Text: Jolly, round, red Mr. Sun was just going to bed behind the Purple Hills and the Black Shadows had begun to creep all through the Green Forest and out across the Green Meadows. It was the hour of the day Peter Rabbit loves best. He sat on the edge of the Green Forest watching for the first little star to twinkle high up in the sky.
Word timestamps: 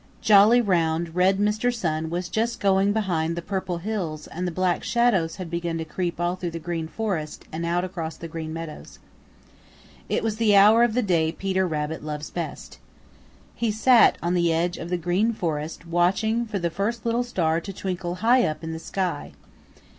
Jolly, 0.19 0.61
round, 0.61 1.13
red 1.13 1.37
Mr. 1.37 1.71
Sun 1.71 2.09
was 2.09 2.27
just 2.27 2.59
going 2.59 2.87
to 2.87 2.91
bed 2.93 2.99
behind 3.01 3.35
the 3.37 3.41
Purple 3.43 3.77
Hills 3.77 4.25
and 4.25 4.47
the 4.47 4.51
Black 4.51 4.83
Shadows 4.83 5.35
had 5.35 5.47
begun 5.47 5.77
to 5.77 5.85
creep 5.85 6.19
all 6.19 6.35
through 6.35 6.49
the 6.49 6.57
Green 6.57 6.87
Forest 6.87 7.45
and 7.51 7.67
out 7.67 7.83
across 7.83 8.17
the 8.17 8.27
Green 8.27 8.51
Meadows. 8.51 8.97
It 10.09 10.23
was 10.23 10.37
the 10.37 10.55
hour 10.55 10.81
of 10.83 10.95
the 10.95 11.03
day 11.03 11.31
Peter 11.31 11.67
Rabbit 11.67 12.03
loves 12.03 12.31
best. 12.31 12.79
He 13.53 13.69
sat 13.69 14.17
on 14.23 14.33
the 14.33 14.51
edge 14.51 14.79
of 14.79 14.89
the 14.89 14.97
Green 14.97 15.33
Forest 15.33 15.85
watching 15.85 16.47
for 16.47 16.57
the 16.57 16.71
first 16.71 17.05
little 17.05 17.21
star 17.23 17.61
to 17.61 17.71
twinkle 17.71 18.15
high 18.25 18.43
up 18.47 18.63
in 18.63 18.73
the 18.73 18.79
sky. 18.79 19.33